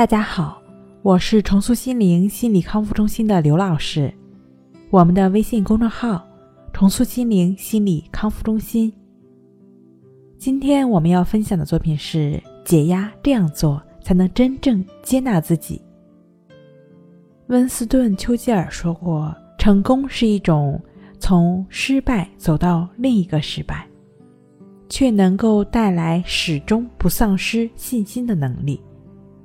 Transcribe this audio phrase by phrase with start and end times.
[0.00, 0.62] 大家好，
[1.02, 4.10] 我是重塑心灵心理康复中心的刘老师。
[4.88, 6.26] 我们的微信公众号
[6.72, 8.90] “重塑心灵心理康复中心”。
[10.40, 15.82] 今天我们要分享的作品是：解压这样做才能真正接纳自己。
[17.48, 20.80] 温斯顿·丘吉尔说过：“成功是一种
[21.18, 23.86] 从失败走到另一个失败，
[24.88, 28.80] 却能够带来始终不丧失信心的能力。”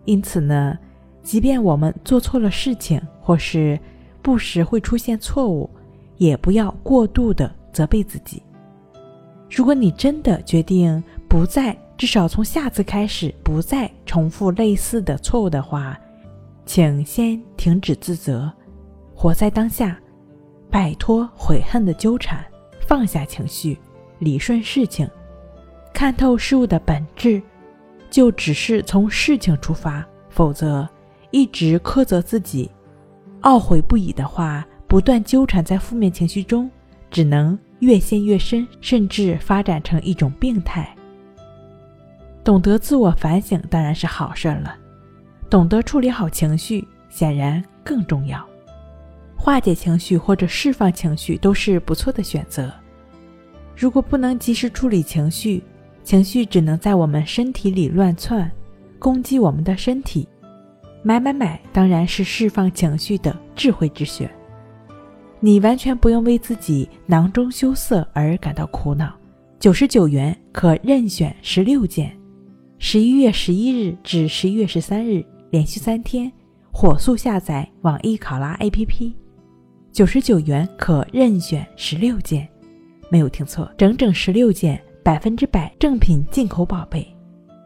[0.05, 0.77] 因此呢，
[1.21, 3.79] 即便我们做错了事情，或是
[4.21, 5.69] 不时会出现错误，
[6.17, 8.41] 也不要过度的责备自己。
[9.49, 15.97] 如果你真的决定不再，至少从下次开始不再重复类似的错误的话，
[16.65, 18.51] 请先停止自责，
[19.15, 19.97] 活在当下，
[20.69, 22.43] 摆脱悔恨的纠缠，
[22.87, 23.77] 放下情绪，
[24.19, 25.09] 理顺事情，
[25.93, 27.41] 看透事物的本质。
[28.15, 30.87] 就只是从事情出发，否则
[31.31, 32.71] 一直苛责自己、
[33.41, 36.71] 懊悔不已的话，不断纠缠在负面情绪中，
[37.11, 40.95] 只能越陷越深，甚至发展成一种病态。
[42.41, 44.77] 懂得自我反省当然是好事了，
[45.49, 48.41] 懂得处理好情绪显然更重要。
[49.35, 52.71] 化解情绪或者释放情绪都是不错的选择。
[53.75, 55.61] 如果不能及时处理情绪，
[56.05, 58.49] 情绪只能在我们身体里乱窜，
[58.99, 60.25] 攻击我们的身体。
[61.01, 64.29] 买买买当然是释放情绪的智慧之选。
[65.39, 69.13] 你完全不用为自己囊中羞涩而感到苦恼。
[69.59, 72.15] 九十九元可任选十六件。
[72.77, 76.31] 十一月十一日至十一月十三日，连续三天，
[76.71, 79.11] 火速下载网易考拉 APP。
[79.91, 82.47] 九十九元可任选十六件，
[83.09, 84.79] 没有听错，整整十六件。
[85.05, 87.05] 百分之百正品进口宝贝，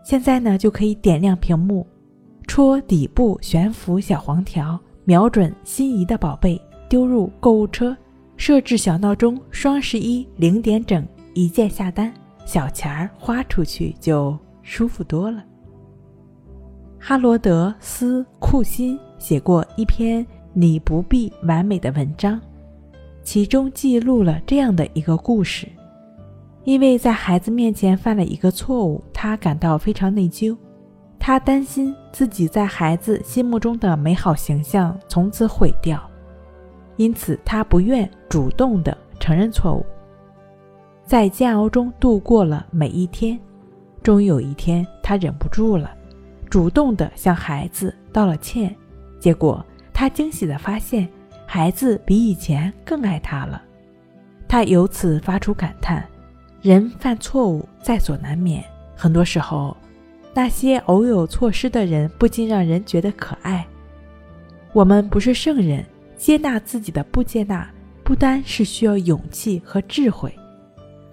[0.03, 1.87] 现在呢就可以点亮屏幕，
[2.45, 7.95] 戳底部悬浮小黄条，瞄准心仪的宝贝，丢入购物车，
[8.35, 12.13] 设置小闹钟，双十一零点整一键下单，
[12.45, 15.41] 小钱儿花出去就舒服多了。
[16.99, 22.37] 哈罗德斯库辛写过一篇“你不必完美”的文章，
[23.23, 25.65] 其中记录了这样的一个故事。
[26.65, 30.55] 因为在孩子面前犯了一个错误，他感到非常内疚，
[31.17, 35.99] 他担心自己在孩子心目中的美好形象从此毁掉，
[36.97, 39.85] 因此他不愿主动的承认错误，
[41.05, 43.39] 在煎熬中度过了每一天。
[44.03, 45.91] 终于有一天，他忍不住了，
[46.49, 48.73] 主动的向孩子道了歉。
[49.19, 51.07] 结果他惊喜的发现，
[51.45, 53.61] 孩子比以前更爱他了。
[54.47, 56.07] 他由此发出感叹。
[56.61, 58.63] 人犯错误在所难免，
[58.95, 59.75] 很多时候，
[60.33, 63.65] 那些偶有错失的人不禁让人觉得可爱。
[64.73, 65.85] 我们不是圣人，
[66.17, 67.69] 接纳自己的不接纳，
[68.03, 70.33] 不单是需要勇气和智慧，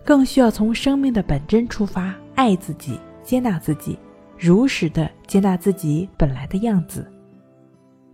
[0.04, 3.96] 更需要从生命的本真出发，爱自己，接纳自己，
[4.36, 7.06] 如实的接纳自己本来的样子。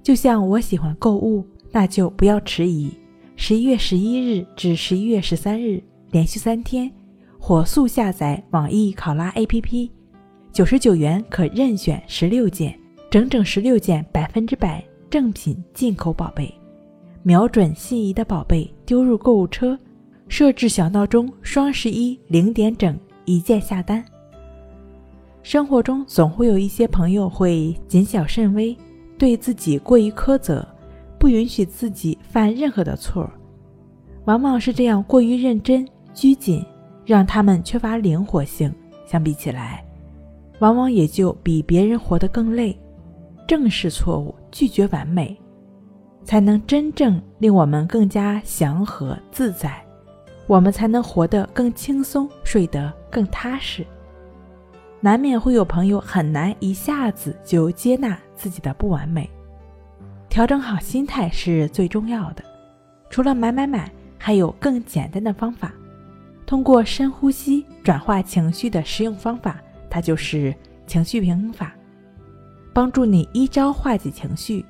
[0.03, 2.93] 就像我喜欢购物，那就不要迟疑。
[3.37, 6.93] 十一月十一日至十一月十三日，连续三天。
[7.45, 9.91] 火速下载网易考拉 APP，
[10.53, 12.79] 九十九元可任选十六件，
[13.11, 16.55] 整整十六件百分之百正品进口宝贝。
[17.25, 19.77] 瞄准心仪的宝贝，丢入购物车，
[20.29, 24.05] 设置小闹钟，双十一零点整一键下单。
[25.43, 28.75] 生活中总会有一些朋友会谨小慎微，
[29.19, 30.65] 对自己过于苛责，
[31.19, 33.29] 不允许自己犯任何的错，
[34.27, 36.65] 往往是这样过于认真拘谨。
[37.05, 38.73] 让他们缺乏灵活性，
[39.07, 39.85] 相比起来，
[40.61, 42.79] 往往也就比别人活得更累。
[43.47, 45.37] 正视错误，拒绝完美，
[46.25, 49.85] 才能真正令我们更加祥和自在，
[50.47, 53.85] 我们才能活得更轻松，睡得更踏实。
[55.01, 59.29] 难免会有朋友很难一下子就接纳自己的不完美，
[60.29, 62.45] 调整好心态是最重要的。
[63.11, 65.75] 除了买买买，还有更简单的方法。
[66.53, 69.59] 通过深呼吸转化情绪的实用方法，
[69.89, 70.55] 它就是
[70.87, 71.75] 情绪平衡法，
[72.75, 74.63] 帮助你一招化解情绪。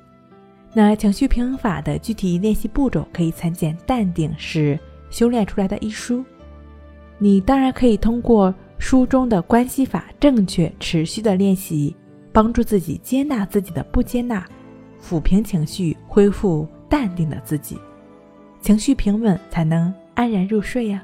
[0.71, 6.23] 那情绪平衡法的具体练习步骤可以参见《淡定是修炼出来的》一书。
[7.17, 11.93] 你当然可以通过书中的关系法，正确持续的练习，
[12.31, 14.47] 帮助自己接纳自己的不接纳，
[15.05, 17.77] 抚平情绪，恢复淡定的自己，
[18.61, 21.03] 情绪平稳才能安然入睡呀。